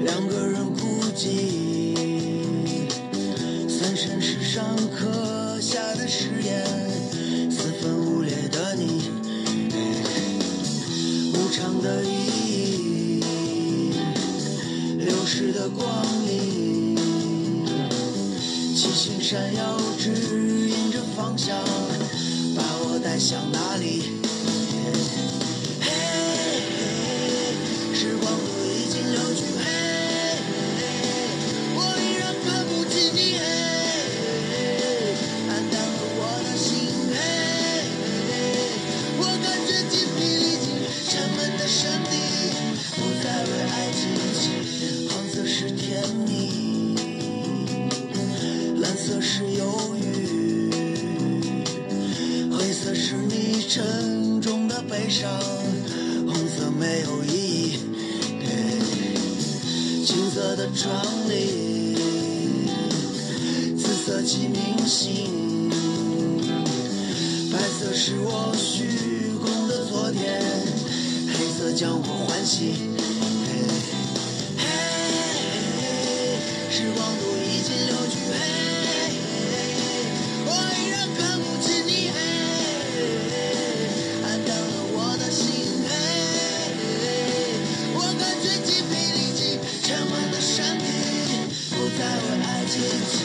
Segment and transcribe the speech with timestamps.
[0.00, 2.88] 两个人孤寂
[3.68, 6.64] 三生石上刻下的誓言
[7.50, 9.10] 四分五裂的你
[11.34, 13.20] 无常的意义
[14.96, 16.96] 流逝的光阴
[18.74, 20.10] 七星闪耀指
[20.70, 21.54] 引着方向
[22.56, 24.01] 把我带向哪里？
[53.74, 55.30] 沉重的悲伤，
[56.26, 57.78] 红色没有意义。
[60.04, 60.94] 青色的窗
[61.26, 61.96] 里，
[63.74, 65.70] 紫色记明星，
[67.50, 70.42] 白色是我虚空的昨天，
[71.32, 72.74] 黑色将我唤醒。
[73.48, 73.52] 嘿，
[74.58, 74.68] 嘿，
[76.70, 77.11] 时光
[92.74, 93.21] Jesus.